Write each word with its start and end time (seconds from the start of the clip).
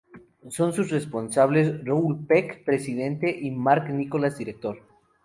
Son 0.49 0.73
sus 0.73 0.89
responsables 0.89 1.85
Raoul 1.85 2.25
Peck, 2.25 2.65
presidente, 2.65 3.37
y 3.39 3.51
Marc 3.51 3.87
Nicolas, 3.91 4.35
director. 4.35 4.79